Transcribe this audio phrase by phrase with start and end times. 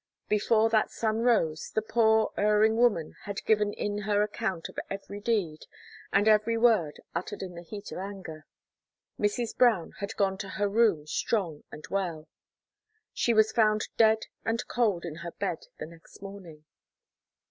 [0.29, 5.19] Before that sun rose, the poor, erring woman had given in her account of every
[5.21, 5.67] deed,
[6.11, 8.47] and every word uttered in the heat of anger:
[9.19, 9.55] Mrs.
[9.55, 12.27] Brown had gone to her room strong and well.
[13.13, 16.65] She was found dead and cold in her bed the next morning.